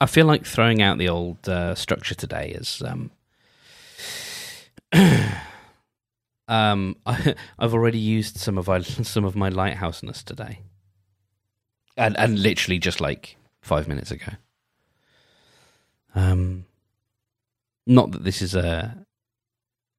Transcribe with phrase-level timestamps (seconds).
[0.00, 3.10] I feel like throwing out the old uh, structure today is um,
[6.48, 10.60] um I, I've already used some of my some of my lighthouseness today,
[11.96, 14.32] and and literally just like five minutes ago.
[16.14, 16.64] Um,
[17.86, 19.06] not that this is a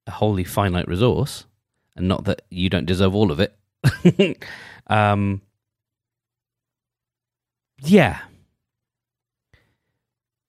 [0.06, 1.44] a wholly finite resource,
[1.96, 3.54] and not that you don't deserve all of it.
[4.86, 5.42] um,
[7.82, 8.20] yeah,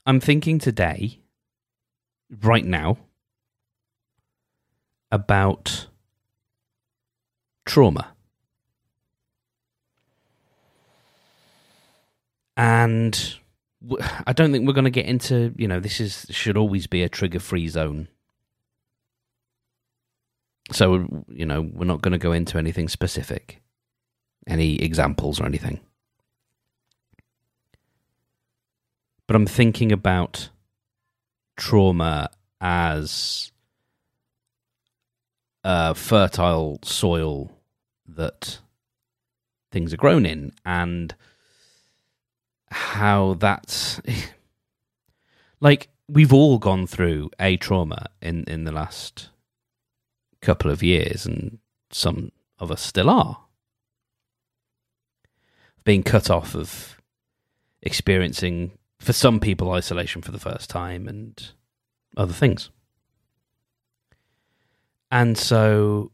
[0.10, 1.20] I'm thinking today,
[2.42, 2.97] right now,
[5.11, 5.86] about
[7.68, 8.15] trauma.
[12.57, 13.36] And
[14.25, 17.04] I don't think we're going to get into, you know, this is should always be
[17.04, 18.07] a trigger free zone.
[20.71, 23.62] So, you know, we're not going to go into anything specific,
[24.48, 25.82] any examples or anything.
[29.29, 30.50] But I'm thinking about
[31.56, 33.52] trauma as
[35.64, 37.52] a fertile soil
[38.08, 38.58] that
[39.72, 41.14] things are grown in and
[42.72, 44.02] how that's
[45.59, 49.30] like we've all gone through a trauma in in the last
[50.42, 51.59] couple of years and
[51.92, 53.42] some of us still are.
[55.84, 57.00] Being cut off of
[57.84, 61.52] experiencing for some people, isolation for the first time and
[62.17, 62.69] other things.
[65.11, 66.11] And so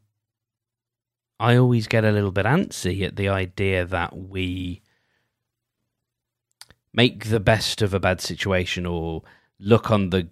[1.39, 4.81] I always get a little bit antsy at the idea that we
[6.93, 9.23] make the best of a bad situation or
[9.59, 10.29] look on the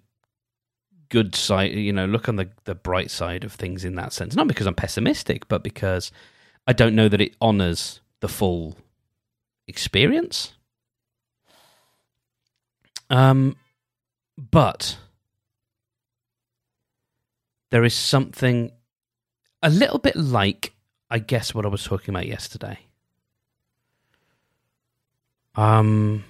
[1.10, 4.34] good side, you know, look on the, the bright side of things in that sense.
[4.34, 6.10] Not because I'm pessimistic, but because
[6.66, 8.78] I don't know that it honors the full
[9.68, 10.54] experience.
[13.10, 13.56] Um,
[14.38, 14.96] but
[17.70, 18.72] there is something
[19.62, 20.74] a little bit like,
[21.10, 22.78] I guess, what I was talking about yesterday.
[25.56, 26.24] Um,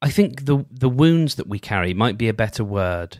[0.00, 3.18] I think the the wounds that we carry might be a better word,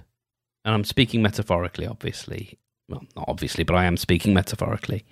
[0.65, 2.59] and I'm speaking metaphorically, obviously.
[2.88, 5.05] Well, not obviously, but I am speaking metaphorically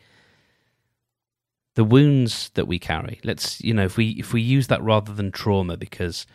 [1.75, 3.20] the wounds that we carry.
[3.25, 6.26] Let's you know if we if we use that rather than trauma because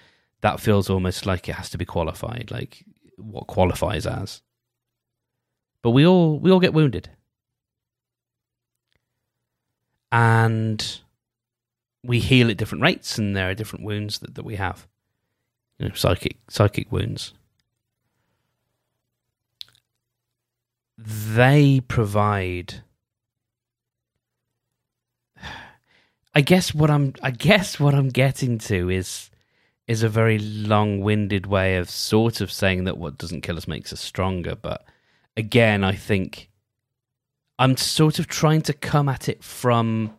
[0.42, 2.84] that feels almost like it has to be qualified, like
[3.18, 4.42] what qualifies as.
[5.82, 7.10] But we all we all get wounded.
[10.12, 11.02] And
[12.04, 14.88] we heal at different rates and there are different wounds that, that we have.
[15.80, 17.34] You know, psychic psychic wounds.
[20.98, 22.84] They provide
[26.36, 29.30] I guess what I'm I guess what I'm getting to is
[29.88, 33.94] is a very long-winded way of sort of saying that what doesn't kill us makes
[33.94, 34.84] us stronger, but
[35.38, 36.50] again, I think
[37.60, 40.14] I'm sort of trying to come at it from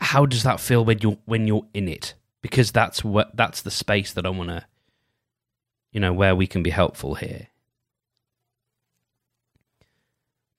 [0.00, 2.14] how does that feel when you're when you're in it?
[2.42, 4.66] Because that's what that's the space that I want to
[5.92, 7.48] you know where we can be helpful here.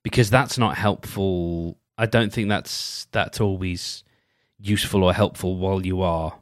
[0.01, 4.03] Because that's not helpful I don't think that's that's always
[4.59, 6.37] useful or helpful while you are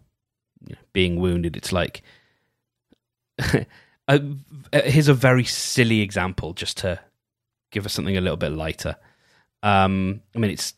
[0.94, 1.56] being wounded.
[1.56, 2.02] It's like
[4.72, 7.00] here's a very silly example just to
[7.72, 8.96] give us something a little bit lighter.
[9.62, 10.74] Um, I mean, it's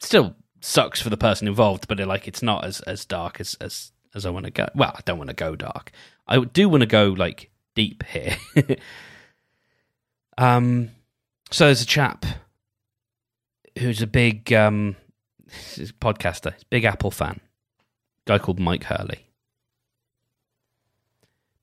[0.00, 3.56] still sucks for the person involved, but it, like it's not as as dark as
[3.60, 4.68] as as I want to go.
[4.74, 5.92] Well, I don't want to go dark.
[6.26, 8.36] I do want to go like deep here.
[10.38, 10.90] um,
[11.50, 12.24] so there's a chap
[13.78, 14.96] who's a big um,
[16.00, 17.40] podcaster, big Apple fan,
[18.26, 19.26] guy called Mike Hurley.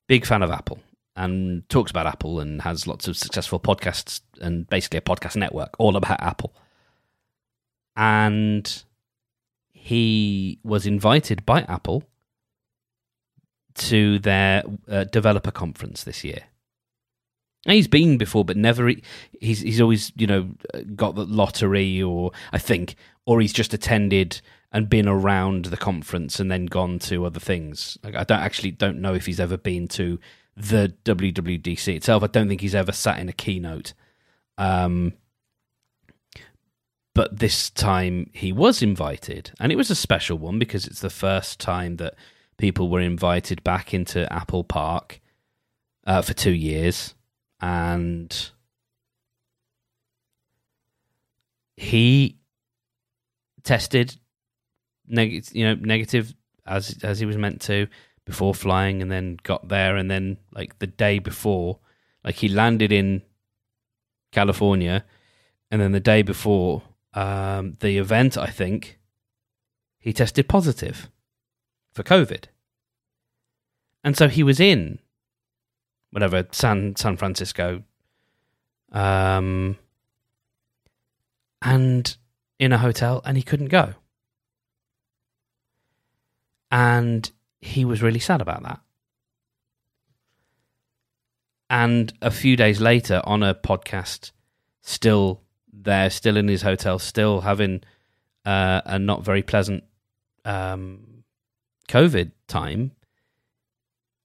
[0.06, 0.80] Big fan of Apple
[1.16, 5.74] and talks about Apple and has lots of successful podcasts and basically a podcast network
[5.78, 6.54] all about Apple.
[7.96, 8.82] And
[9.72, 12.04] he was invited by Apple
[13.74, 16.44] to their uh, developer conference this year.
[17.66, 18.90] He's been before, but never.
[19.40, 20.50] He's he's always you know
[20.96, 22.96] got the lottery, or I think,
[23.26, 24.40] or he's just attended
[24.72, 27.98] and been around the conference and then gone to other things.
[28.02, 30.18] Like I don't actually don't know if he's ever been to
[30.56, 32.22] the WWDC itself.
[32.22, 33.92] I don't think he's ever sat in a keynote.
[34.56, 35.14] Um,
[37.14, 41.10] but this time he was invited, and it was a special one because it's the
[41.10, 42.14] first time that
[42.56, 45.20] people were invited back into Apple Park
[46.06, 47.14] uh, for two years
[47.60, 48.50] and
[51.76, 52.38] he
[53.62, 54.16] tested
[55.06, 56.34] negative, you know, negative
[56.66, 57.86] as as he was meant to
[58.24, 61.80] before flying, and then got there, and then like the day before,
[62.24, 63.22] like he landed in
[64.30, 65.04] California,
[65.70, 66.82] and then the day before
[67.14, 68.98] um, the event, I think
[69.98, 71.10] he tested positive
[71.92, 72.44] for COVID,
[74.04, 75.00] and so he was in
[76.10, 77.82] whatever San San Francisco,
[78.92, 79.76] um,
[81.62, 82.16] and
[82.58, 83.94] in a hotel, and he couldn't go,
[86.70, 87.30] and
[87.60, 88.80] he was really sad about that.
[91.68, 94.32] And a few days later, on a podcast,
[94.82, 95.42] still
[95.72, 97.82] there, still in his hotel, still having
[98.44, 99.84] uh, a not very pleasant
[100.44, 101.22] um,
[101.88, 102.92] COVID time,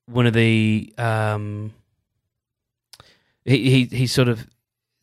[0.05, 1.73] one of the um,
[3.43, 4.47] he, he he sort of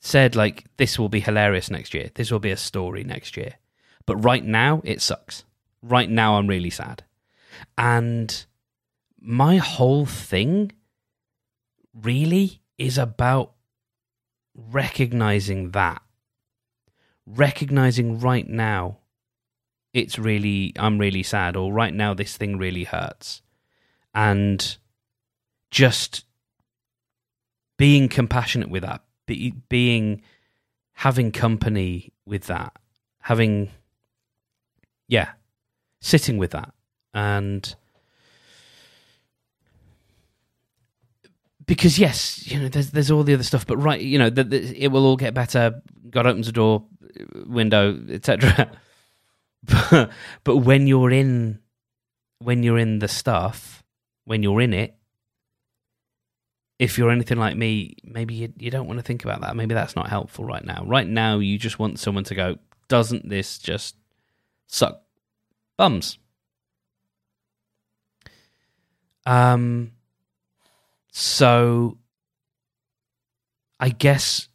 [0.00, 2.10] said like this will be hilarious next year.
[2.14, 3.54] This will be a story next year.
[4.06, 5.44] But right now it sucks.
[5.82, 7.04] Right now I'm really sad.
[7.78, 8.44] And
[9.20, 10.72] my whole thing
[11.94, 13.52] really is about
[14.55, 16.02] recognizing that.
[17.25, 18.98] Recognizing right now
[19.93, 23.43] it's really I'm really sad or right now this thing really hurts.
[24.14, 24.76] And
[25.72, 26.24] just
[27.78, 30.22] being compassionate with that, be, being
[30.92, 32.76] having company with that,
[33.19, 33.70] having
[35.08, 35.30] yeah,
[36.00, 36.72] sitting with that,
[37.12, 37.74] and
[41.66, 44.44] because yes, you know, there's there's all the other stuff, but right, you know, the,
[44.44, 45.82] the, it will all get better.
[46.10, 46.84] God opens the door,
[47.46, 48.70] window, etc.
[49.64, 50.10] but,
[50.44, 51.60] but when you're in,
[52.38, 53.82] when you're in the stuff,
[54.24, 54.96] when you're in it,
[56.82, 59.55] if you're anything like me, maybe you, you don't want to think about that.
[59.55, 60.82] Maybe that's not helpful right now.
[60.84, 62.56] Right now, you just want someone to go,
[62.88, 63.94] doesn't this just
[64.67, 65.00] suck
[65.76, 66.19] bums?
[69.26, 69.93] Um,
[71.12, 71.99] so
[73.79, 74.49] I guess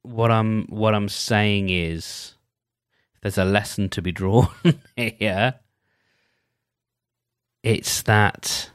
[0.00, 2.34] what I'm what I'm saying is
[3.20, 4.48] there's a lesson to be drawn
[4.96, 5.56] here.
[7.62, 8.70] It's that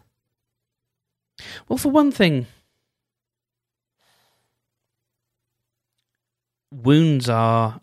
[1.68, 2.48] well, for one thing,
[6.72, 7.82] wounds are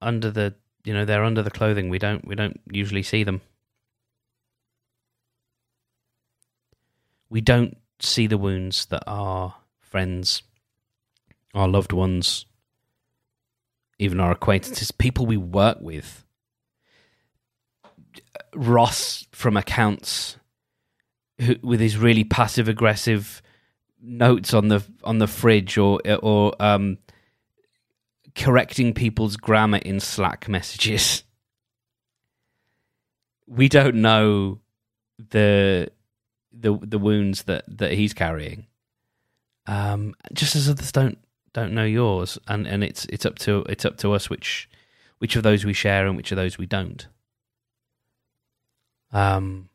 [0.00, 1.88] under the you know they're under the clothing.
[1.88, 3.40] We don't we don't usually see them.
[7.30, 10.42] We don't see the wounds that our friends,
[11.54, 12.44] our loved ones,
[13.98, 16.24] even our acquaintances, people we work with.
[18.54, 20.36] Ross from accounts
[21.42, 23.42] who, with his really passive aggressive
[24.00, 26.98] notes on the on the fridge or or um,
[28.34, 31.24] correcting people's grammar in Slack messages.
[33.44, 34.60] We don't know
[35.18, 35.90] the
[36.52, 38.66] the the wounds that that he's carrying.
[39.66, 41.18] Um, just as others don't
[41.52, 44.70] don't know yours, and and it's it's up to it's up to us which
[45.18, 47.06] which of those we share and which of those we don't.
[49.12, 49.68] Um,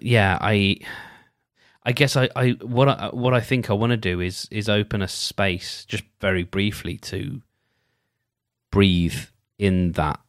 [0.00, 0.78] yeah, I
[1.84, 4.68] I guess I, I what I what I think I want to do is is
[4.68, 7.42] open a space just very briefly to
[8.70, 9.26] breathe
[9.58, 10.20] in that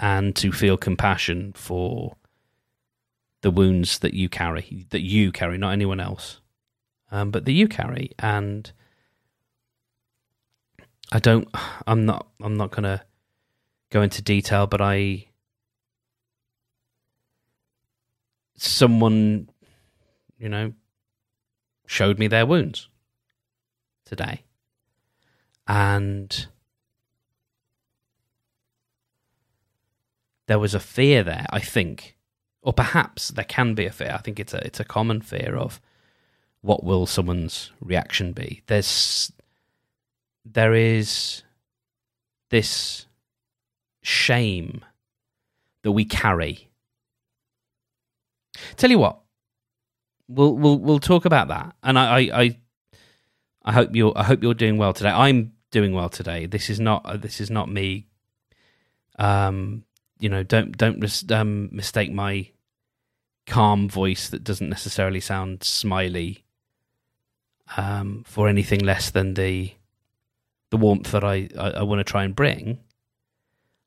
[0.00, 2.16] and to feel compassion for
[3.42, 6.40] the wounds that you carry that you carry not anyone else
[7.14, 8.10] um, but that you carry.
[8.18, 8.70] And
[11.12, 11.48] I don't
[11.86, 13.02] I'm not I'm not to
[13.90, 15.28] go into detail but I
[18.56, 19.48] someone,
[20.38, 20.72] you know,
[21.86, 22.88] showed me their wounds
[24.04, 24.42] today.
[25.66, 26.46] And
[30.46, 32.16] there was a fear there, I think.
[32.62, 34.12] Or perhaps there can be a fear.
[34.14, 35.80] I think it's a it's a common fear of
[36.62, 38.62] what will someone's reaction be.
[38.66, 39.30] There's
[40.46, 41.42] there is
[42.50, 43.06] this
[44.02, 44.82] shame
[45.82, 46.70] that we carry
[48.76, 49.20] Tell you what,
[50.28, 52.58] we'll we'll we'll talk about that, and I I
[53.64, 55.10] I, hope you're I hope you're doing well today.
[55.10, 56.46] I'm doing well today.
[56.46, 58.06] This is not this is not me.
[59.18, 59.84] Um,
[60.18, 62.48] you know, don't don't mis- um, mistake my
[63.46, 66.44] calm voice that doesn't necessarily sound smiley
[67.76, 69.72] um, for anything less than the
[70.70, 72.80] the warmth that I I, I want to try and bring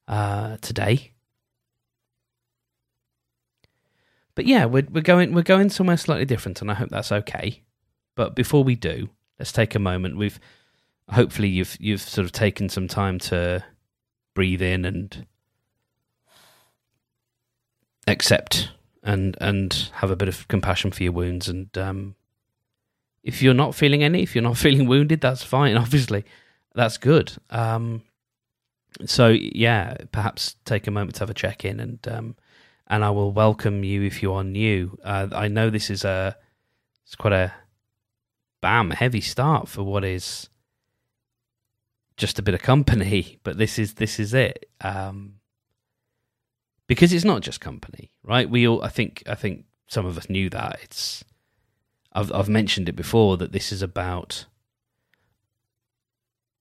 [0.08, 1.14] uh, today.
[4.38, 7.64] But yeah, we're we're going we're going somewhere slightly different, and I hope that's okay.
[8.14, 10.16] But before we do, let's take a moment.
[10.16, 10.40] We've
[11.10, 13.66] hopefully you've you've sort of taken some time to
[14.36, 15.26] breathe in and
[18.06, 18.70] accept
[19.02, 22.14] and and have a bit of compassion for your wounds and um,
[23.24, 26.24] if you're not feeling any if you're not feeling wounded that's fine obviously
[26.76, 28.04] that's good um,
[29.04, 32.36] so yeah perhaps take a moment to have a check in and um,
[32.88, 36.36] and I will welcome you if you are new uh, I know this is a
[37.04, 37.54] it's quite a
[38.62, 40.50] bam heavy start for what is
[42.18, 44.70] just a bit of company, but this is this is it.
[44.82, 45.36] Um,
[46.88, 48.50] because it's not just company, right?
[48.50, 50.80] We all, I think, I think some of us knew that.
[50.84, 51.24] It's,
[52.14, 54.46] I've I've mentioned it before that this is about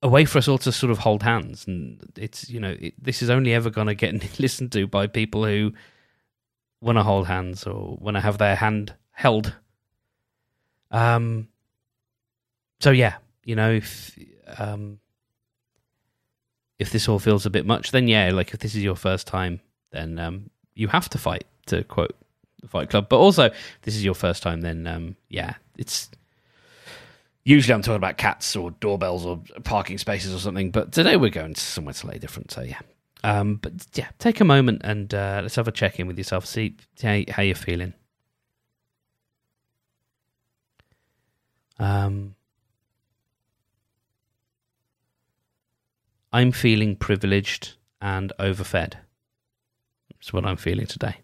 [0.02, 2.94] a way for us all to sort of hold hands, and it's you know it,
[3.02, 5.72] this is only ever going to get listened to by people who
[6.86, 9.52] want to hold hands or want to have their hand held.
[10.90, 11.48] Um.
[12.80, 14.18] So yeah, you know, if
[14.58, 14.98] um,
[16.78, 19.26] if this all feels a bit much, then yeah, like if this is your first
[19.26, 21.44] time, then um, you have to fight.
[21.66, 22.14] To quote
[22.60, 26.08] the Fight Club, but also if this is your first time, then um, yeah, it's
[27.42, 30.70] usually I'm talking about cats or doorbells or parking spaces or something.
[30.70, 32.52] But today we're going somewhere slightly different.
[32.52, 32.78] So yeah,
[33.26, 36.46] um, but yeah, take a moment and uh, let's have a check in with yourself.
[36.46, 37.92] See how, how you're feeling.
[41.80, 42.36] Um,
[46.32, 48.94] I'm feeling privileged and overfed.
[50.12, 51.16] That's what I'm feeling today.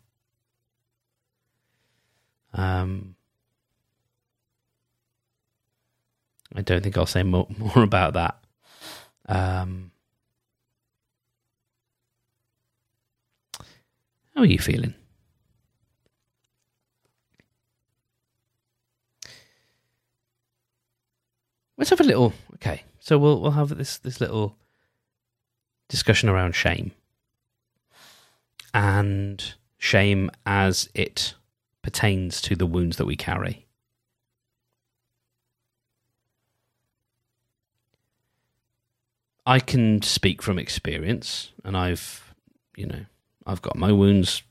[2.53, 3.15] Um,
[6.53, 8.43] I don't think I'll say more, more about that.
[9.29, 9.92] Um,
[14.35, 14.95] how are you feeling?
[21.77, 22.33] Let's have a little.
[22.55, 24.57] Okay, so we'll we'll have this this little
[25.89, 26.93] discussion around shame
[28.73, 31.35] and shame as it
[31.83, 33.67] pertains to the wounds that we carry.
[39.45, 42.33] I can speak from experience, and I've,
[42.77, 43.07] you know,
[43.47, 44.43] I've got my wounds.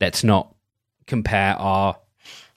[0.00, 0.54] Let's not
[1.06, 1.98] compare our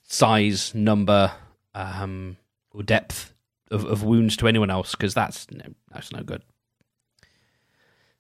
[0.03, 1.31] size, number,
[1.75, 2.37] um,
[2.71, 3.33] or depth
[3.71, 6.43] of, of wounds to anyone else because that's no, that's no good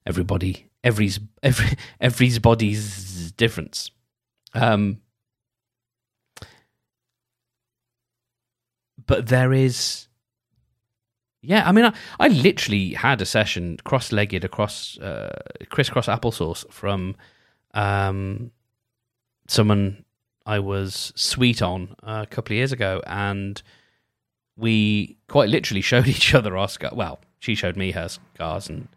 [0.05, 3.89] everybody every's every every's body's difference.
[4.53, 4.99] Um,
[9.05, 10.07] but there is,
[11.43, 11.67] yeah.
[11.67, 15.37] I mean, I, I literally had a session cross-legged across uh,
[15.69, 17.15] crisscross applesauce from
[17.73, 18.51] um,
[19.47, 20.05] someone
[20.45, 23.61] I was sweet on a couple of years ago, and
[24.57, 26.93] we quite literally showed each other our scars.
[26.93, 28.87] Well, she showed me her scars, and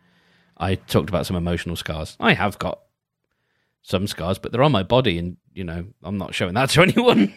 [0.56, 2.16] I talked about some emotional scars.
[2.20, 2.80] I have got
[3.82, 6.82] some scars, but they're on my body, and you know I'm not showing that to
[6.82, 7.34] anyone.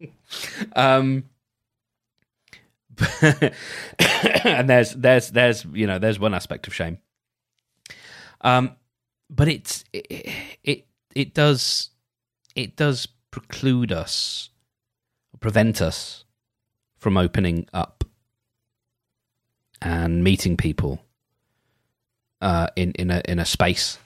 [0.76, 1.24] um,
[4.44, 6.98] and there's there's there's you know there's one aspect of shame.
[8.40, 8.76] Um,
[9.30, 10.28] but it's it,
[10.64, 11.90] it it does
[12.54, 14.50] it does preclude us,
[15.40, 16.24] prevent us
[16.98, 18.04] from opening up
[19.80, 21.02] and meeting people
[22.40, 23.98] uh, in in a in a space.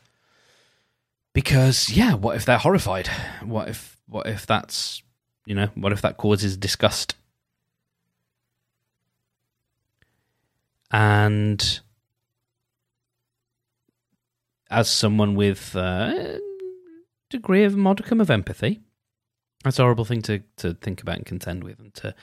[1.35, 3.09] Because yeah, what if they're horrified?
[3.43, 5.03] What if what if that's
[5.45, 7.15] you know what if that causes disgust?
[10.97, 11.81] And
[14.71, 16.41] as someone with a
[17.29, 18.81] degree of modicum of empathy,
[19.63, 22.15] that's a horrible thing to, to think about and contend with and to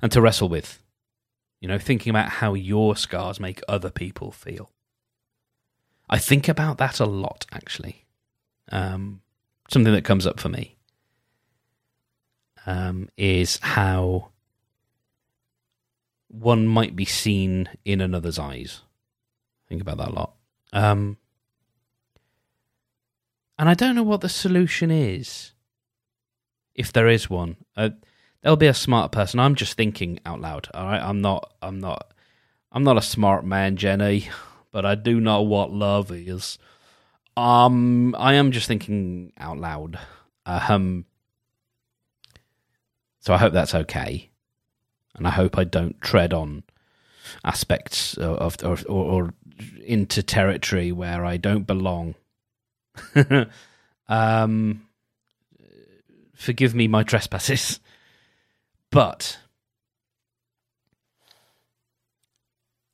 [0.00, 0.80] and to wrestle with.
[1.60, 4.70] You know, thinking about how your scars make other people feel.
[6.08, 8.06] I think about that a lot, actually.
[8.70, 9.22] Um,
[9.72, 10.76] something that comes up for me
[12.64, 14.30] um, is how
[16.30, 18.82] one might be seen in another's eyes.
[19.68, 20.34] Think about that a lot.
[20.72, 21.16] Um,
[23.58, 25.52] and I don't know what the solution is,
[26.74, 27.56] if there is one.
[27.76, 27.90] Uh,
[28.42, 29.40] there'll be a smart person.
[29.40, 30.68] I'm just thinking out loud.
[30.72, 31.52] All right, I'm not.
[31.60, 32.12] I'm not.
[32.72, 34.28] I'm not a smart man, Jenny
[34.72, 36.58] but I do know what love is.
[37.36, 39.98] Um, I am just thinking out loud.
[40.46, 41.04] Um,
[43.20, 44.29] so I hope that's okay,
[45.20, 46.62] and I hope I don't tread on
[47.44, 49.34] aspects of, of or, or
[49.84, 52.14] into territory where I don't belong.
[54.08, 54.88] um,
[56.34, 57.80] forgive me my trespasses,
[58.90, 59.38] but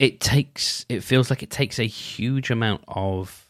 [0.00, 3.48] it takes it feels like it takes a huge amount of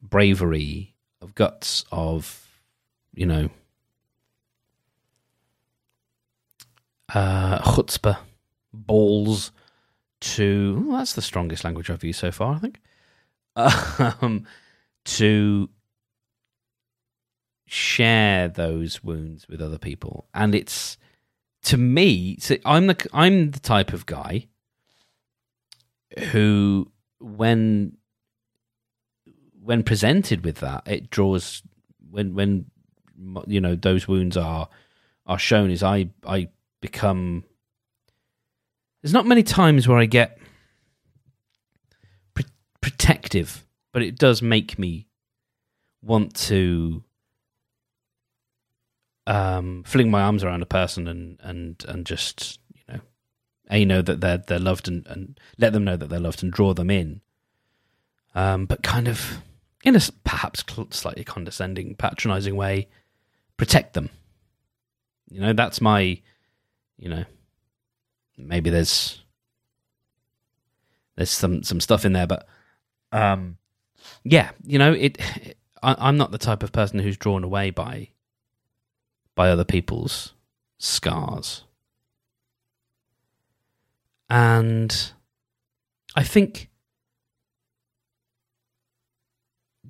[0.00, 2.48] bravery, of guts, of
[3.12, 3.50] you know,
[7.14, 8.18] uh, chutzpah,
[8.72, 9.52] balls
[10.20, 10.84] to.
[10.86, 12.80] Well, that's the strongest language I've used so far, I think.
[14.22, 14.46] Um,
[15.04, 15.68] to
[17.66, 20.96] share those wounds with other people, and it's
[21.64, 22.36] to me.
[22.38, 24.48] So I'm the I'm the type of guy
[26.30, 26.90] who,
[27.20, 27.96] when
[29.62, 31.62] when presented with that, it draws
[32.10, 32.66] when when
[33.46, 34.68] you know those wounds are
[35.26, 35.70] are shown.
[35.70, 36.48] Is I I
[36.82, 37.44] become
[39.00, 40.38] there's not many times where I get
[42.34, 42.42] pr-
[42.82, 45.06] protective, but it does make me
[46.02, 47.02] want to
[49.26, 53.00] um, fling my arms around a person and and and just you know,
[53.70, 56.52] a know that they're they're loved and, and let them know that they're loved and
[56.52, 57.22] draw them in.
[58.34, 59.42] Um, but kind of
[59.84, 62.88] in a perhaps slightly condescending, patronizing way,
[63.56, 64.10] protect them.
[65.28, 66.20] You know, that's my,
[67.02, 67.24] you know,
[68.38, 69.24] maybe there's
[71.16, 72.46] there's some some stuff in there, but
[73.10, 73.58] um,
[74.22, 75.18] yeah, you know, it.
[75.44, 78.10] it I, I'm not the type of person who's drawn away by
[79.34, 80.34] by other people's
[80.78, 81.64] scars,
[84.30, 85.10] and
[86.14, 86.70] I think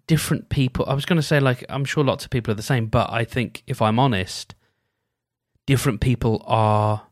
[0.07, 0.87] different people.
[0.89, 3.13] I was going to say like I'm sure lots of people are the same, but
[3.13, 4.55] I think if I'm honest,
[5.67, 7.03] different people are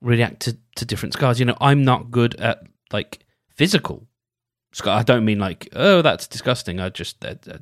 [0.00, 1.38] react to, to different scars.
[1.38, 4.06] You know, I'm not good at like physical
[4.72, 4.98] scar.
[4.98, 6.80] I don't mean like oh that's disgusting.
[6.80, 7.58] I just uh, uh,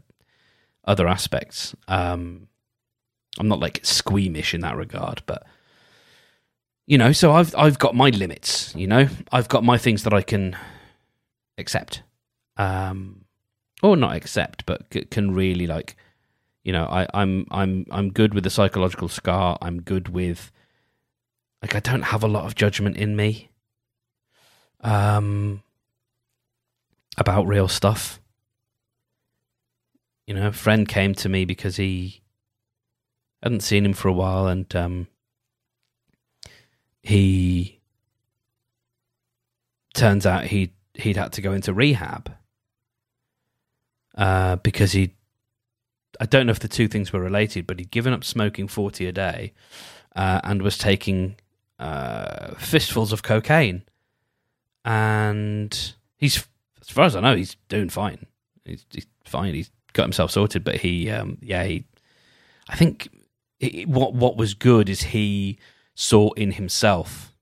[0.84, 1.74] other aspects.
[1.88, 2.48] Um,
[3.38, 5.46] I'm not like squeamish in that regard, but
[6.86, 8.74] you know, so I've I've got my limits.
[8.74, 10.56] You know, I've got my things that I can
[11.58, 12.02] accept,
[12.56, 13.24] um,
[13.82, 15.96] or not accept, but c- can really like.
[16.62, 19.56] You know, I, I'm I'm I'm good with the psychological scar.
[19.62, 20.52] I'm good with
[21.62, 23.50] like I don't have a lot of judgment in me
[24.82, 25.62] um
[27.16, 28.20] about real stuff.
[30.26, 32.22] You know, a friend came to me because he
[33.42, 35.06] hadn't seen him for a while and um
[37.02, 37.80] he
[39.94, 42.32] turns out he he'd had to go into rehab
[44.16, 45.14] uh, because he
[46.20, 49.06] I don't know if the two things were related, but he'd given up smoking forty
[49.06, 49.52] a day
[50.14, 51.36] uh, and was taking
[51.78, 53.82] uh, fistfuls of cocaine,
[54.84, 56.46] and he's
[56.80, 58.26] as far as I know, he's doing fine.
[58.64, 59.54] He's, he's fine.
[59.54, 61.84] He's got himself sorted, but he, um, yeah, he.
[62.68, 63.08] I think
[63.58, 65.58] it, what what was good is he
[65.94, 67.34] saw in himself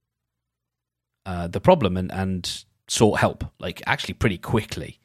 [1.27, 4.98] uh, the problem and and sought help, like actually pretty quickly.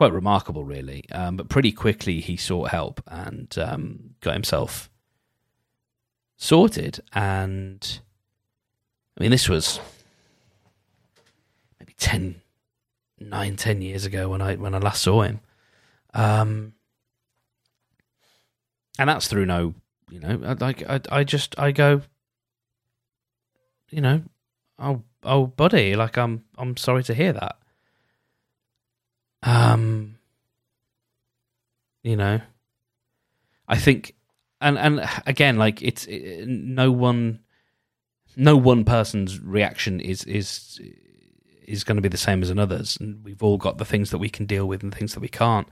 [0.00, 1.04] Quite remarkable, really.
[1.12, 4.88] Um, but pretty quickly he sought help and um, got himself
[6.38, 8.00] sorted and
[9.14, 9.78] I mean, this was
[11.78, 12.40] maybe 10,
[13.18, 15.40] 9, 10 years ago when I when I last saw him.
[16.14, 16.72] Um,
[18.98, 19.74] and that's through no,
[20.10, 22.00] you know, like I, I just I go,
[23.90, 24.22] you know,
[24.78, 27.59] oh oh buddy, like I'm I'm sorry to hear that.
[29.42, 30.16] Um,
[32.02, 32.40] you know,
[33.68, 34.14] I think,
[34.60, 37.40] and and again, like it's it, no one
[38.36, 40.80] no one person's reaction is is
[41.66, 44.18] is going to be the same as another's, and we've all got the things that
[44.18, 45.68] we can deal with and things that we can't.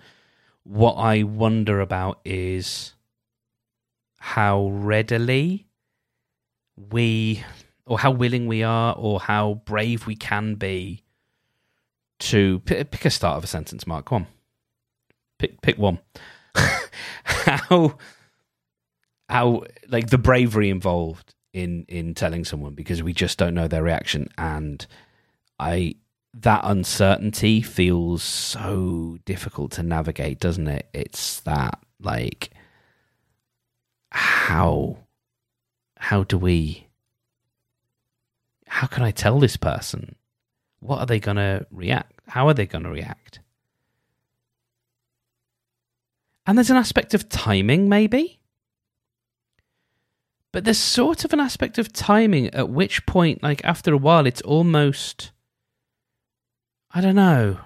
[0.62, 2.94] What I wonder about is
[4.18, 5.66] how readily
[6.76, 7.42] we,
[7.87, 11.04] or how willing we are, or how brave we can be
[12.18, 13.87] to pick, a start of a sentence.
[13.87, 14.26] Mark, come on,
[15.38, 15.98] pick pick one.
[17.24, 17.96] how
[19.28, 23.83] how like the bravery involved in in telling someone because we just don't know their
[23.83, 24.87] reaction and
[25.59, 25.94] i
[26.35, 32.50] that uncertainty feels so difficult to navigate doesn't it it's that like
[34.11, 34.96] how
[35.96, 36.87] how do we
[38.66, 40.14] how can i tell this person
[40.80, 43.40] what are they going to react how are they going to react
[46.46, 48.38] and there's an aspect of timing maybe
[50.52, 54.26] but there's sort of an aspect of timing at which point, like after a while,
[54.26, 55.32] it's almost.
[56.90, 57.58] I don't know.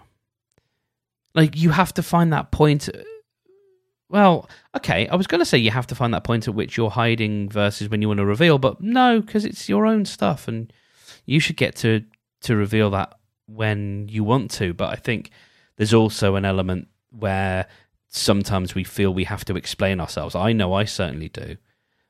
[1.35, 2.89] Like you have to find that point.
[4.09, 6.77] Well, okay, I was going to say you have to find that point at which
[6.77, 10.49] you're hiding versus when you want to reveal, but no, because it's your own stuff
[10.49, 10.71] and
[11.25, 12.05] you should get to
[12.43, 13.15] to reveal that
[13.47, 15.31] when you want to, but I think
[15.77, 17.67] there's also an element where
[18.09, 20.35] sometimes we feel we have to explain ourselves.
[20.35, 21.57] I know I certainly do.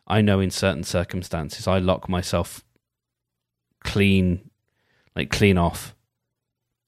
[0.06, 2.64] I know in certain circumstances I lock myself
[3.84, 4.50] clean,
[5.14, 5.94] like clean off,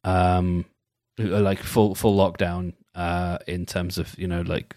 [0.02, 0.64] um,
[1.18, 4.76] like full full lockdown uh, in terms of you know like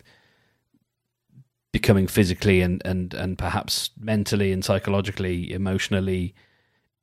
[1.72, 6.36] becoming physically and and and perhaps mentally and psychologically, emotionally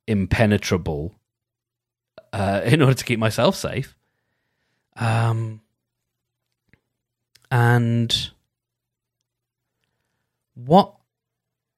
[0.07, 1.13] impenetrable
[2.35, 3.95] uh, in order to keep myself safe.
[4.97, 5.61] Um,
[7.49, 8.31] and
[10.53, 10.95] what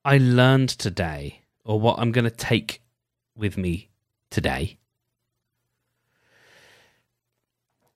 [0.03, 2.81] I learned today, or what I'm going to take
[3.35, 3.89] with me
[4.31, 4.77] today,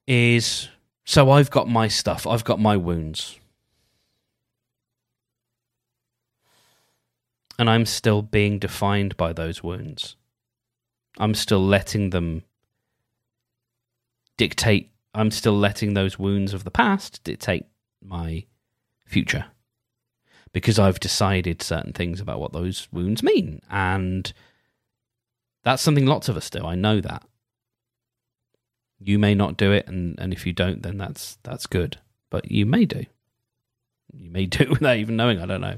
[0.07, 0.69] is
[1.05, 3.39] so I've got my stuff, I've got my wounds.
[7.57, 10.15] And I'm still being defined by those wounds.
[11.19, 12.43] I'm still letting them
[14.41, 17.67] dictate, I'm still letting those wounds of the past dictate
[18.01, 18.45] my
[19.05, 19.45] future
[20.51, 23.61] because I've decided certain things about what those wounds mean.
[23.69, 24.33] And
[25.63, 26.65] that's something lots of us do.
[26.65, 27.23] I know that.
[28.99, 31.99] You may not do it, and, and if you don't, then that's that's good.
[32.31, 33.05] But you may do.
[34.11, 35.39] You may do it without even knowing.
[35.39, 35.77] I don't know.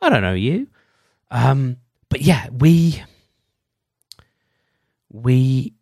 [0.00, 0.68] I don't know you.
[1.32, 3.02] Um, but yeah, we
[5.10, 5.73] we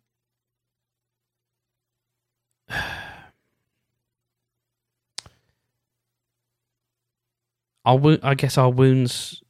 [7.85, 9.43] our I guess our wounds,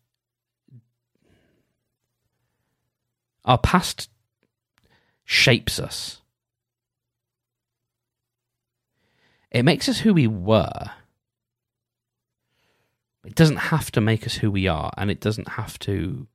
[3.45, 4.09] our past
[5.23, 6.21] shapes us.
[9.51, 10.91] It makes us who we were.
[13.25, 16.27] It doesn't have to make us who we are, and it doesn't have to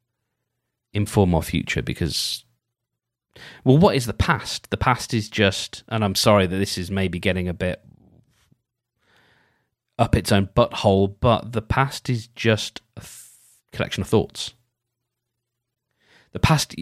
[0.92, 2.44] inform our future because
[3.62, 6.90] well what is the past the past is just and i'm sorry that this is
[6.90, 7.84] maybe getting a bit
[9.98, 13.24] up its own butthole, but the past is just a th-
[13.72, 14.54] collection of thoughts.
[16.32, 16.74] The past,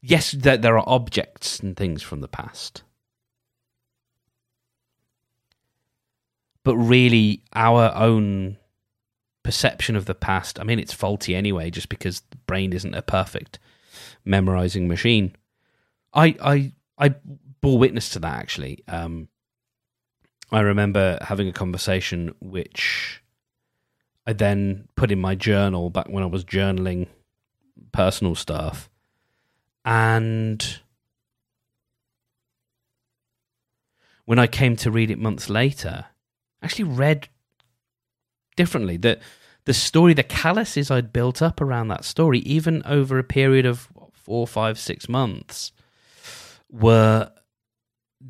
[0.00, 2.82] yes, there, there are objects and things from the past.
[6.64, 8.56] But really, our own
[9.42, 13.02] perception of the past, I mean, it's faulty anyway, just because the brain isn't a
[13.02, 13.58] perfect
[14.24, 15.36] memorizing machine.
[16.14, 17.14] I, I, I
[17.60, 18.82] bore witness to that actually.
[18.88, 19.28] Um,
[20.54, 23.22] I remember having a conversation which
[24.26, 27.08] I then put in my journal back when I was journaling
[27.92, 28.88] personal stuff.
[29.84, 30.80] And
[34.24, 36.06] when I came to read it months later,
[36.62, 37.28] I actually read
[38.56, 38.96] differently.
[38.96, 39.20] That
[39.64, 43.88] the story, the calluses I'd built up around that story, even over a period of
[44.12, 45.72] four, five, six months,
[46.70, 47.30] were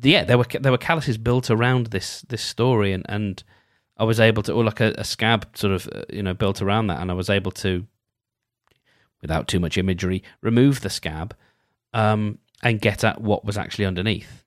[0.01, 3.43] yeah, there were there were calluses built around this this story, and and
[3.97, 6.61] I was able to, or like a, a scab sort of uh, you know built
[6.61, 7.85] around that, and I was able to,
[9.21, 11.35] without too much imagery, remove the scab,
[11.93, 14.43] um, and get at what was actually underneath.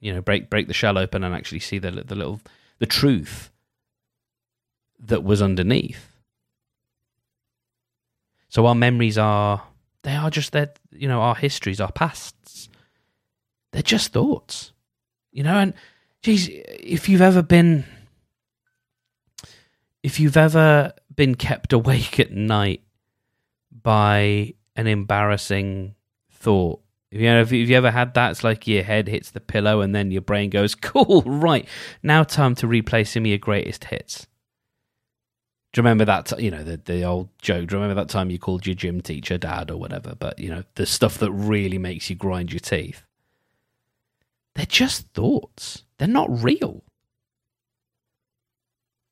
[0.00, 2.40] You know, break break the shell open and actually see the the little
[2.78, 3.50] the truth
[4.98, 6.16] that was underneath.
[8.48, 9.62] So our memories are
[10.02, 12.68] they are just that you know our histories, our pasts.
[13.72, 14.71] They're just thoughts.
[15.32, 15.74] You know, and
[16.22, 17.84] geez, if you've ever been,
[20.02, 22.82] if you've ever been kept awake at night
[23.82, 25.94] by an embarrassing
[26.30, 29.82] thought, you know, if you ever had that, it's like your head hits the pillow
[29.82, 31.68] and then your brain goes, "Cool, right
[32.02, 34.26] now, time to replay some of your greatest hits."
[35.72, 36.38] Do you remember that?
[36.38, 37.68] You know the the old joke.
[37.68, 40.14] Do you remember that time you called your gym teacher dad or whatever?
[40.14, 43.06] But you know the stuff that really makes you grind your teeth.
[44.54, 45.84] They're just thoughts.
[45.98, 46.84] They're not real.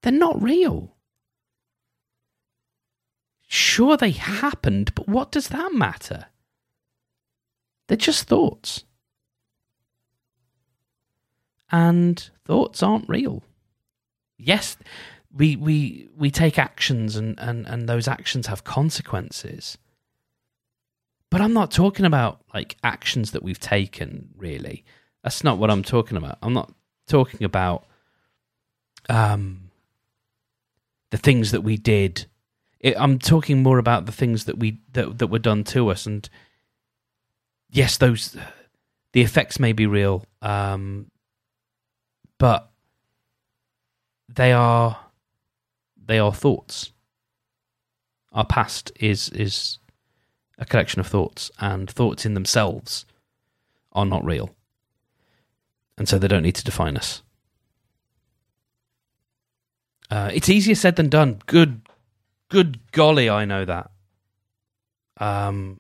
[0.03, 0.97] They're not real.
[3.47, 6.27] Sure, they happened, but what does that matter?
[7.89, 8.85] They're just thoughts.
[11.73, 13.43] And thoughts aren't real.
[14.39, 14.77] Yes,
[15.33, 19.79] we we we take actions and, and, and those actions have consequences.
[21.31, 24.85] But I'm not talking about like actions that we've taken, really.
[25.23, 26.39] That's not what I'm talking about.
[26.43, 26.73] I'm not
[27.07, 27.87] talking about
[29.09, 29.71] um,
[31.11, 32.27] the things that we did.
[32.79, 36.07] It, I'm talking more about the things that we that that were done to us.
[36.07, 36.29] And
[37.71, 38.37] yes, those
[39.13, 41.11] the effects may be real, um,
[42.39, 42.71] but
[44.29, 44.99] they are
[46.07, 46.93] they are thoughts.
[48.33, 49.79] Our past is is
[50.57, 53.05] a collection of thoughts, and thoughts in themselves
[53.93, 54.55] are not real.
[56.01, 57.21] And so they don't need to define us.
[60.11, 61.43] Uh, it's easier said than done.
[61.45, 61.83] Good,
[62.49, 63.91] good golly, I know that.
[65.19, 65.79] Um,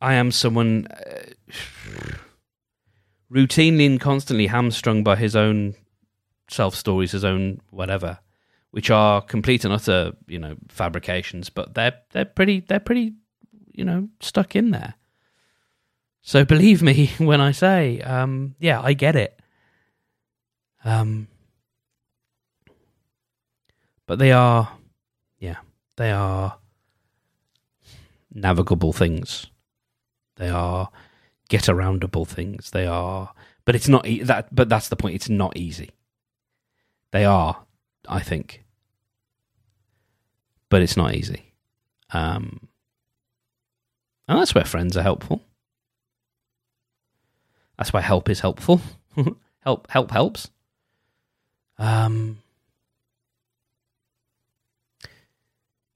[0.00, 1.32] I am someone uh,
[3.28, 5.74] routinely and constantly hamstrung by his own
[6.48, 8.20] self stories, his own whatever,
[8.70, 11.50] which are complete and utter, you know, fabrications.
[11.50, 13.14] But they're they're pretty they're pretty,
[13.72, 14.94] you know, stuck in there.
[16.26, 19.38] So believe me when I say, um, yeah, I get it.
[20.84, 21.28] Um,
[24.06, 24.68] but they are,
[25.38, 25.58] yeah,
[25.96, 26.58] they are
[28.34, 29.46] navigable things.
[30.34, 30.90] They are
[31.48, 32.70] get aroundable things.
[32.70, 33.32] They are,
[33.64, 34.52] but it's not e- that.
[34.52, 35.14] But that's the point.
[35.14, 35.90] It's not easy.
[37.12, 37.64] They are,
[38.08, 38.64] I think,
[40.68, 41.52] but it's not easy.
[42.10, 42.68] Um,
[44.26, 45.40] and that's where friends are helpful.
[47.78, 48.80] That's why help is helpful.
[49.60, 50.50] help, help helps.
[51.78, 52.38] Um,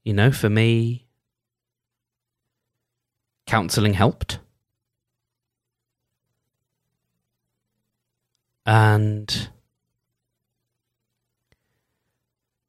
[0.03, 1.07] you know, for me,
[3.47, 4.39] counseling helped.
[8.65, 9.49] And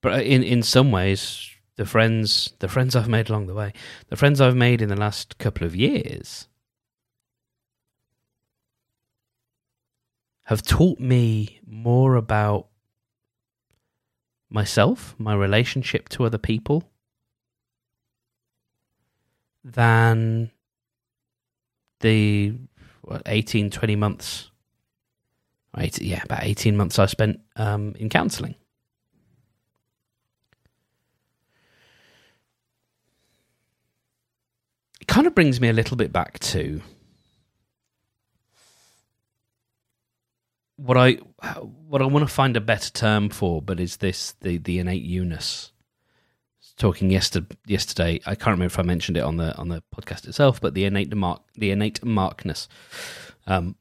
[0.01, 3.75] but in in some ways the friends the friends I've made along the way,
[4.09, 6.49] the friends I've made in the last couple of years
[10.53, 12.69] have taught me more about
[14.51, 16.85] myself, my relationship to other people,
[19.65, 20.51] than
[22.01, 22.53] the
[23.01, 24.51] what, 18, 20 months.
[25.75, 28.55] Right, yeah, about 18 months I spent um, in counselling.
[35.01, 36.83] It kind of brings me a little bit back to
[40.85, 41.13] what I
[41.89, 45.03] what I want to find a better term for, but is this the the innate
[45.03, 45.71] you-ness?
[46.77, 50.27] Talking yesterday, yesterday, I can't remember if I mentioned it on the on the podcast
[50.27, 52.67] itself, but the innate mark, the innate markness,
[53.47, 53.77] um,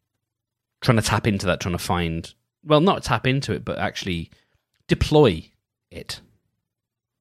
[0.82, 2.34] trying to tap into that, trying to find,
[2.64, 4.30] well, not tap into it, but actually
[4.88, 5.50] deploy
[5.90, 6.20] it,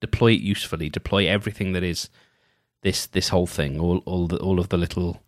[0.00, 2.10] deploy it usefully, deploy everything that is
[2.82, 5.22] this this whole thing, all all the all of the little,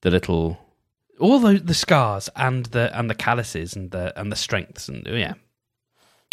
[0.00, 0.58] the little
[1.20, 5.06] all the the scars and the and the calluses and the and the strengths and
[5.06, 5.34] yeah,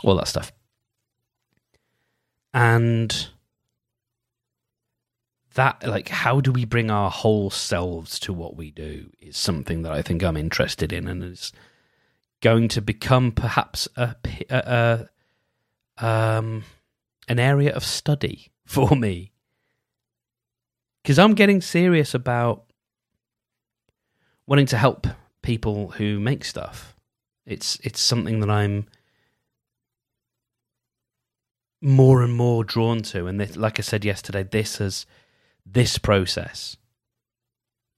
[0.03, 0.51] all that stuff.
[2.53, 3.29] And
[5.55, 9.81] that like how do we bring our whole selves to what we do is something
[9.81, 11.51] that I think I'm interested in and is
[12.41, 14.15] going to become perhaps a,
[14.49, 15.07] a,
[15.99, 16.63] a um
[17.27, 19.31] an area of study for me
[21.03, 22.68] because I'm getting serious about
[24.49, 25.05] wanting to help
[25.43, 26.95] people who make stuff.
[27.45, 28.87] It's it's something that I'm
[31.81, 35.05] more and more drawn to, and this, like I said yesterday, this has
[35.65, 36.77] this process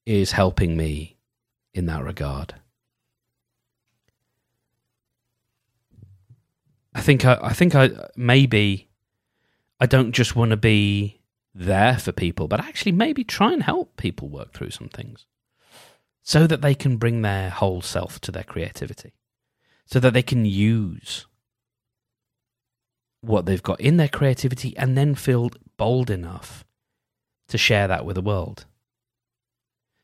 [0.05, 1.17] is helping me
[1.73, 2.55] in that regard.
[6.93, 8.89] I think I, I think I maybe
[9.79, 11.21] I don't just want to be
[11.55, 15.25] there for people, but actually maybe try and help people work through some things
[16.23, 19.13] so that they can bring their whole self to their creativity,
[19.85, 21.25] so that they can use
[23.21, 26.65] what they've got in their creativity and then feel bold enough
[27.47, 28.65] to share that with the world.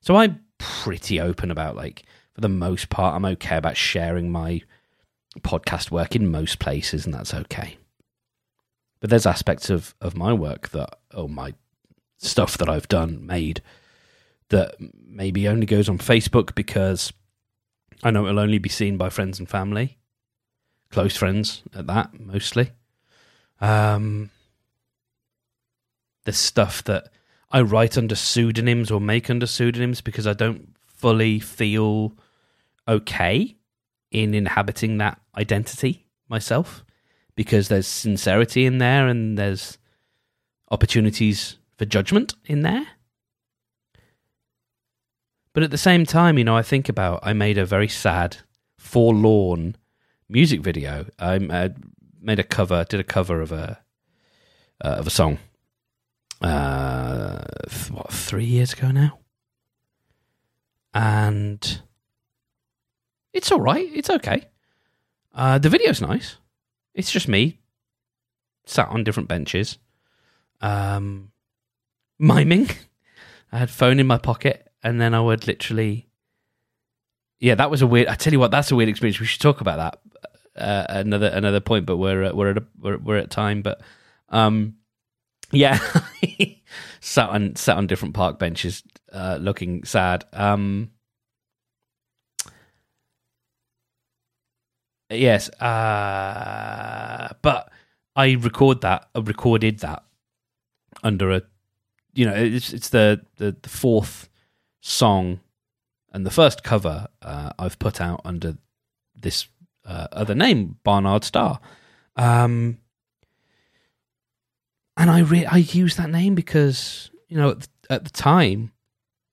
[0.01, 2.03] So I'm pretty open about, like,
[2.33, 4.61] for the most part, I'm okay about sharing my
[5.39, 7.77] podcast work in most places, and that's okay.
[8.99, 11.53] But there's aspects of, of my work that, or my
[12.17, 13.61] stuff that I've done, made,
[14.49, 14.75] that
[15.07, 17.11] maybe only goes on Facebook because
[18.03, 19.97] I know it'll only be seen by friends and family,
[20.89, 22.71] close friends at that mostly.
[23.59, 24.29] Um,
[26.25, 27.09] the stuff that
[27.51, 32.13] I write under pseudonyms or make under pseudonyms because I don't fully feel
[32.87, 33.55] okay
[34.11, 36.83] in inhabiting that identity myself
[37.35, 39.77] because there's sincerity in there and there's
[40.71, 42.85] opportunities for judgment in there.
[45.57, 48.37] But at the same time, you know, I think about I made a very sad,
[48.77, 49.75] forlorn
[50.29, 51.07] music video.
[51.17, 51.71] I,
[52.21, 53.79] made a cover, did a cover of a
[54.85, 55.39] uh, of a song.
[56.41, 59.17] Uh, th- what three years ago now,
[60.93, 61.81] and
[63.33, 63.89] it's all right.
[63.91, 64.43] It's okay.
[65.33, 66.37] Uh, the video's nice.
[66.93, 67.57] It's just me
[68.67, 69.79] sat on different benches,
[70.61, 71.31] um,
[72.19, 72.69] miming.
[73.51, 76.07] I had phone in my pocket and then I would literally,
[77.39, 78.07] yeah, that was a weird.
[78.07, 79.19] I tell you what, that's a weird experience.
[79.19, 79.99] We should talk about that
[80.57, 83.61] uh, another another point, but we're uh, we're at a, we're, we're at time.
[83.61, 83.81] But
[84.29, 84.75] um,
[85.51, 85.79] yeah,
[86.99, 90.25] sat on sat on different park benches, uh, looking sad.
[90.33, 90.91] Um,
[95.09, 97.71] yes, uh, but
[98.15, 99.09] I record that.
[99.13, 100.03] I recorded that
[101.03, 101.43] under a,
[102.13, 104.27] you know, it's it's the the, the fourth
[104.87, 105.39] song
[106.13, 108.57] and the first cover uh, I've put out under
[109.15, 109.47] this
[109.85, 111.59] uh, other name, Barnard Star.
[112.15, 112.79] Um,
[114.95, 118.71] and I re- I use that name because you know at the, at the time,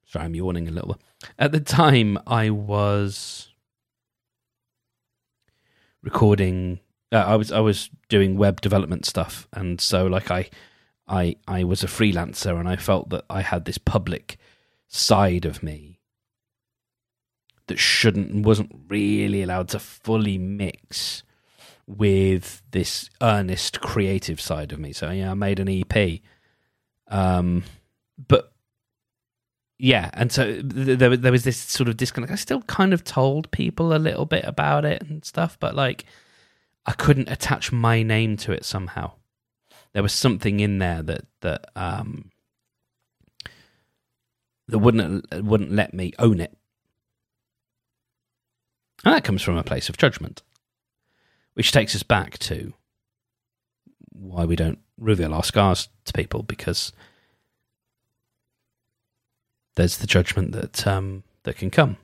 [0.05, 0.99] sorry, I'm yawning a little.
[1.39, 3.49] At the time, I was
[6.03, 6.81] recording.
[7.11, 10.51] Uh, I was I was doing web development stuff, and so like I
[11.09, 14.37] I I was a freelancer, and I felt that I had this public
[14.89, 16.01] side of me
[17.67, 21.23] that shouldn't and wasn't really allowed to fully mix
[21.87, 24.93] with this earnest creative side of me.
[24.93, 26.21] So yeah, I made an EP.
[27.09, 27.65] Um,
[28.17, 28.53] but
[29.79, 32.33] yeah, and so there there was this sort of disconnect.
[32.33, 36.05] I still kind of told people a little bit about it and stuff, but like
[36.87, 39.13] I couldn't attach my name to it somehow.
[39.93, 42.31] There was something in there that that um
[44.69, 46.57] that wouldn't wouldn't let me own it.
[49.05, 50.43] And that comes from a place of judgment,
[51.55, 52.73] which takes us back to
[54.13, 56.93] why we don't reveal our scars to people because
[59.77, 61.99] there's the judgment that um, that can come,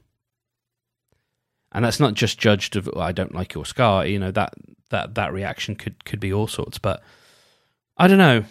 [1.73, 4.05] and that's not just judged of oh, I don't like your scar.
[4.05, 4.55] You know that
[4.90, 7.03] that that reaction could could be all sorts, but
[7.96, 8.44] I don't know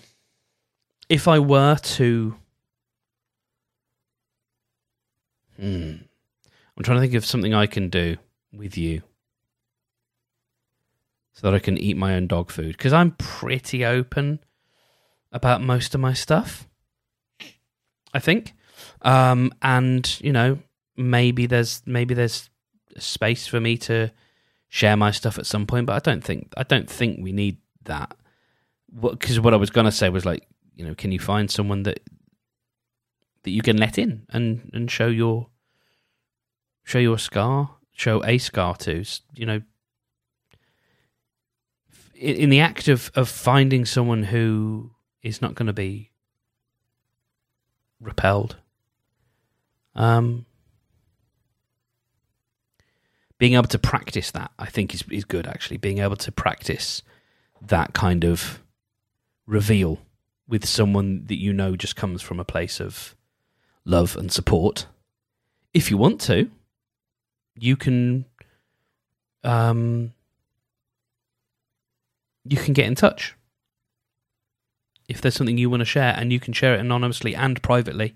[1.07, 2.38] if I were to.
[5.59, 5.95] Hmm,
[6.77, 8.15] I'm trying to think of something I can do
[8.53, 9.01] with you
[11.33, 14.39] so that I can eat my own dog food because I'm pretty open
[15.33, 16.67] about most of my stuff.
[18.13, 18.53] I think,
[19.01, 20.59] um, and you know,
[20.95, 22.49] maybe there's maybe there's
[22.97, 24.11] space for me to
[24.69, 27.57] share my stuff at some point, but I don't think I don't think we need
[27.83, 28.15] that.
[28.97, 31.83] Because what, what I was gonna say was like, you know, can you find someone
[31.83, 31.99] that
[33.43, 35.47] that you can let in and and show your
[36.83, 39.03] show your scar show a scar to.
[39.35, 39.61] You know,
[42.15, 46.11] in, the act of, of finding someone who is not going to be
[47.99, 48.55] repelled,
[49.95, 50.45] um,
[53.37, 55.47] being able to practice that, I think, is is good.
[55.47, 57.03] Actually, being able to practice
[57.61, 58.61] that kind of
[59.45, 59.99] reveal
[60.47, 63.15] with someone that you know just comes from a place of
[63.89, 64.85] love and support.
[65.73, 66.49] If you want to,
[67.55, 68.25] you can
[69.43, 70.13] um
[72.45, 73.35] you can get in touch.
[75.07, 78.15] If there's something you want to share and you can share it anonymously and privately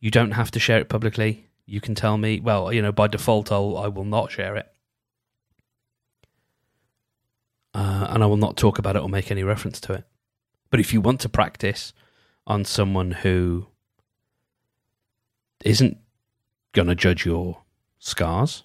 [0.00, 1.48] you don't have to share it publicly.
[1.66, 4.68] You can tell me well you know by default I'll, i will not share it.
[7.74, 10.04] Uh, and i will not talk about it or make any reference to it.
[10.70, 11.92] But if you want to practice
[12.46, 13.66] on someone who
[15.64, 15.98] isn't
[16.72, 17.58] going to judge your
[17.98, 18.64] scars,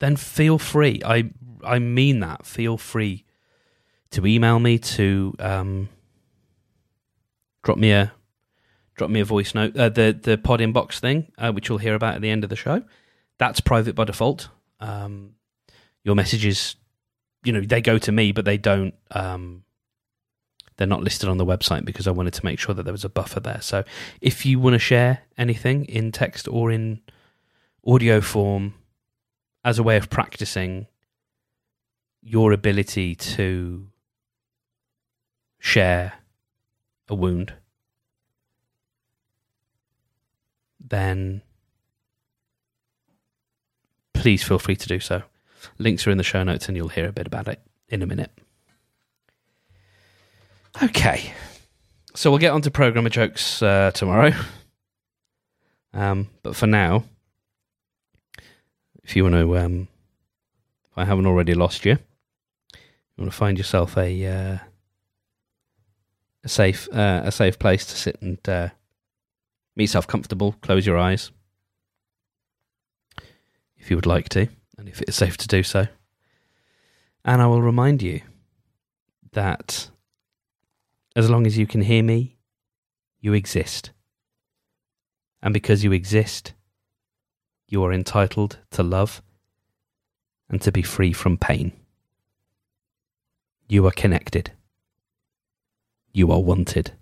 [0.00, 1.00] then feel free.
[1.04, 1.30] I
[1.64, 2.46] I mean that.
[2.46, 3.24] Feel free
[4.10, 5.88] to email me to um,
[7.62, 8.12] drop me a
[8.94, 9.76] drop me a voice note.
[9.76, 12.50] Uh, the the pod inbox thing, uh, which you'll hear about at the end of
[12.50, 12.82] the show,
[13.38, 14.48] that's private by default.
[14.80, 15.32] Um,
[16.04, 16.76] your messages,
[17.42, 18.94] you know, they go to me, but they don't.
[19.10, 19.63] Um,
[20.76, 23.04] they're not listed on the website because I wanted to make sure that there was
[23.04, 23.60] a buffer there.
[23.60, 23.84] So
[24.20, 27.00] if you want to share anything in text or in
[27.86, 28.74] audio form
[29.64, 30.86] as a way of practicing
[32.22, 33.86] your ability to
[35.58, 36.14] share
[37.08, 37.54] a wound,
[40.80, 41.42] then
[44.12, 45.22] please feel free to do so.
[45.78, 48.06] Links are in the show notes and you'll hear a bit about it in a
[48.06, 48.30] minute.
[50.82, 51.32] Okay.
[52.14, 54.32] So we'll get on to programmer jokes uh, tomorrow.
[55.92, 57.04] Um, but for now,
[59.04, 59.88] if you want to, um,
[60.90, 64.58] if I haven't already lost you, you want to find yourself a uh,
[66.42, 68.68] a safe uh, a safe place to sit and uh,
[69.76, 70.56] make yourself comfortable.
[70.62, 71.30] Close your eyes
[73.76, 74.48] if you would like to,
[74.78, 75.86] and if it's safe to do so.
[77.24, 78.20] And I will remind you
[79.32, 79.90] that
[81.16, 82.36] as long as you can hear me,
[83.20, 83.90] you exist.
[85.42, 86.54] And because you exist,
[87.68, 89.22] you are entitled to love
[90.48, 91.72] and to be free from pain.
[93.68, 94.52] You are connected.
[96.12, 96.92] You are wanted.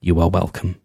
[0.00, 0.80] You are welcome.